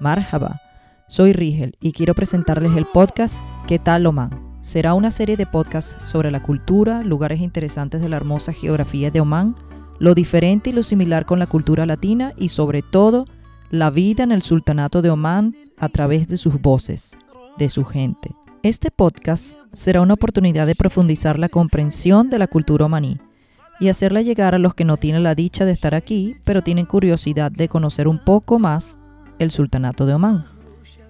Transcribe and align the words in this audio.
Marhaba, 0.00 0.60
soy 1.08 1.32
Rigel 1.32 1.76
y 1.80 1.92
quiero 1.92 2.14
presentarles 2.14 2.76
el 2.76 2.86
podcast 2.86 3.42
¿Qué 3.66 3.78
tal 3.78 4.06
Oman? 4.06 4.58
Será 4.60 4.94
una 4.94 5.10
serie 5.10 5.36
de 5.36 5.46
podcasts 5.46 5.96
sobre 6.04 6.30
la 6.30 6.42
cultura, 6.42 7.02
lugares 7.02 7.40
interesantes 7.40 8.00
de 8.00 8.08
la 8.08 8.16
hermosa 8.16 8.52
geografía 8.52 9.10
de 9.10 9.20
Oman, 9.20 9.56
lo 9.98 10.14
diferente 10.14 10.70
y 10.70 10.72
lo 10.72 10.84
similar 10.84 11.26
con 11.26 11.40
la 11.40 11.46
cultura 11.46 11.84
latina 11.84 12.32
y 12.36 12.48
sobre 12.48 12.82
todo 12.82 13.24
la 13.70 13.90
vida 13.90 14.22
en 14.22 14.30
el 14.30 14.42
sultanato 14.42 15.02
de 15.02 15.10
Oman 15.10 15.56
a 15.78 15.88
través 15.88 16.28
de 16.28 16.36
sus 16.36 16.60
voces, 16.60 17.16
de 17.56 17.68
su 17.68 17.84
gente. 17.84 18.34
Este 18.62 18.90
podcast 18.92 19.56
será 19.72 20.00
una 20.00 20.14
oportunidad 20.14 20.66
de 20.66 20.76
profundizar 20.76 21.38
la 21.38 21.48
comprensión 21.48 22.30
de 22.30 22.38
la 22.38 22.46
cultura 22.46 22.86
omaní 22.86 23.18
y 23.80 23.88
hacerla 23.88 24.22
llegar 24.22 24.54
a 24.54 24.58
los 24.58 24.74
que 24.74 24.84
no 24.84 24.96
tienen 24.96 25.22
la 25.22 25.34
dicha 25.34 25.64
de 25.64 25.72
estar 25.72 25.94
aquí, 25.94 26.36
pero 26.44 26.62
tienen 26.62 26.86
curiosidad 26.86 27.50
de 27.50 27.68
conocer 27.68 28.06
un 28.06 28.22
poco 28.24 28.58
más 28.58 28.98
el 29.38 29.50
sultanato 29.50 30.06
de 30.06 30.14
Omán. 30.14 30.44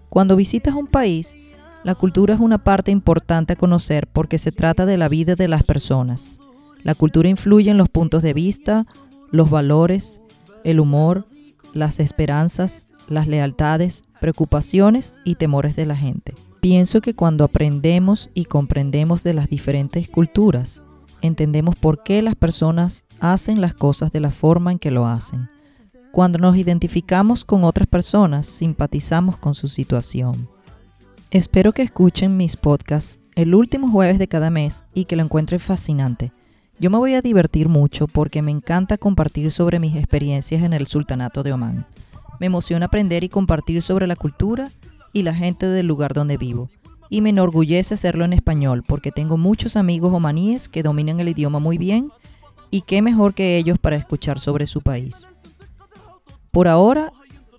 Cuando 0.09 0.37
visitas 0.37 0.75
un 0.75 0.87
país, 0.87 1.37
la 1.85 1.95
cultura 1.95 2.35
es 2.35 2.41
una 2.41 2.59
parte 2.59 2.91
importante 2.91 3.53
a 3.53 3.57
conocer 3.57 4.07
porque 4.07 4.39
se 4.39 4.53
trata 4.53 4.87
de 4.87 4.97
la 4.97 5.09
vida 5.09 5.35
de 5.35 5.49
las 5.49 5.63
personas. 5.63 6.41
La 6.83 6.95
cultura 6.95 7.29
influye 7.29 7.71
en 7.71 7.79
los 7.79 7.89
puntos 7.89 8.23
de 8.23 8.33
vista, 8.33 8.87
los 9.31 9.51
valores, 9.51 10.21
el 10.65 10.81
humor, 10.81 11.27
las 11.75 12.01
esperanzas, 12.01 12.87
las 13.09 13.27
lealtades, 13.29 14.03
preocupaciones 14.21 15.15
y 15.25 15.37
temores 15.37 15.77
de 15.77 15.87
la 15.87 15.97
gente. 15.97 16.35
Pienso 16.61 17.01
que 17.01 17.15
cuando 17.15 17.45
aprendemos 17.45 18.31
y 18.35 18.47
comprendemos 18.47 19.23
de 19.23 19.35
las 19.35 19.49
diferentes 19.49 20.09
culturas, 20.09 20.83
entendemos 21.23 21.77
por 21.77 22.03
qué 22.03 22.23
las 22.23 22.35
personas 22.35 23.05
hacen 23.21 23.61
las 23.61 23.75
cosas 23.75 24.13
de 24.13 24.21
la 24.21 24.31
forma 24.31 24.73
en 24.73 24.79
que 24.79 24.91
lo 24.91 25.07
hacen. 25.07 25.49
Cuando 26.13 26.39
nos 26.39 26.57
identificamos 26.57 27.45
con 27.45 27.65
otras 27.65 27.87
personas, 27.87 28.47
simpatizamos 28.47 29.37
con 29.37 29.55
su 29.55 29.69
situación. 29.69 30.49
Espero 31.31 31.73
que 31.73 31.83
escuchen 31.83 32.37
mis 32.37 32.57
podcasts 32.57 33.21
el 33.35 33.55
último 33.55 33.91
jueves 33.91 34.19
de 34.19 34.27
cada 34.27 34.51
mes 34.51 34.85
y 34.95 35.05
que 35.05 35.15
lo 35.15 35.23
encuentren 35.23 35.61
fascinante. 35.61 36.33
Yo 36.81 36.91
me 36.91 36.99
voy 36.99 37.15
a 37.15 37.23
divertir 37.23 37.69
mucho 37.69 38.09
porque 38.09 38.41
me 38.41 38.51
encanta 38.51 38.97
compartir 38.97 39.53
sobre 39.53 39.79
mis 39.79 39.97
experiencias 39.97 40.63
en 40.63 40.73
el 40.73 40.87
Sultanato 40.87 41.43
de 41.43 41.53
Omán. 41.53 41.87
Me 42.41 42.47
emociona 42.47 42.87
aprender 42.87 43.23
y 43.23 43.29
compartir 43.29 43.83
sobre 43.83 44.07
la 44.07 44.17
cultura 44.17 44.73
y 45.13 45.23
la 45.23 45.35
gente 45.35 45.67
del 45.67 45.87
lugar 45.87 46.15
donde 46.15 46.37
vivo. 46.37 46.71
Y 47.11 47.21
me 47.21 47.31
enorgullece 47.31 47.95
hacerlo 47.95 48.25
en 48.25 48.33
español 48.33 48.83
porque 48.87 49.13
tengo 49.13 49.37
muchos 49.37 49.77
amigos 49.77 50.13
omaníes 50.13 50.69
que 50.69 50.83
dominan 50.83 51.21
el 51.21 51.29
idioma 51.29 51.59
muy 51.59 51.79
bien 51.79 52.11
y 52.71 52.83
qué 52.83 53.03
mejor 53.03 53.35
que 53.35 53.57
ellos 53.57 53.79
para 53.79 53.97
escuchar 53.97 54.39
sobre 54.39 54.67
su 54.67 54.81
país. 54.81 55.29
Por 56.51 56.69
ahora, 56.69 57.13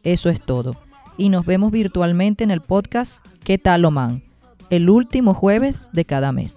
eso 0.04 0.30
es 0.30 0.42
todo. 0.42 0.76
Y 1.18 1.30
nos 1.30 1.46
vemos 1.46 1.72
virtualmente 1.72 2.44
en 2.44 2.52
el 2.52 2.62
podcast 2.62 3.26
¿Qué 3.44 3.58
tal 3.58 3.86
Oman? 3.86 4.24
El 4.70 4.90
último 4.90 5.34
jueves 5.34 5.90
de 5.94 6.06
cada 6.06 6.32
mes. 6.32 6.56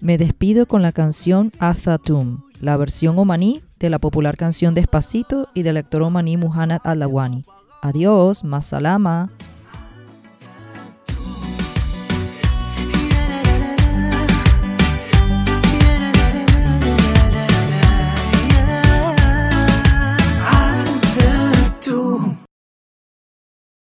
Me 0.00 0.18
despido 0.18 0.66
con 0.66 0.82
la 0.82 0.92
canción 0.92 1.52
Azatum, 1.58 2.42
la 2.60 2.76
versión 2.76 3.18
omaní 3.18 3.62
de 3.78 3.90
la 3.90 3.98
popular 3.98 4.36
canción 4.36 4.74
Despacito 4.74 5.48
y 5.54 5.62
del 5.62 5.78
actor 5.78 6.02
omaní 6.02 6.36
Muhammad 6.36 6.80
Alawani. 6.84 7.44
Adiós, 7.80 8.44
más 8.44 8.66
salama. 8.66 9.30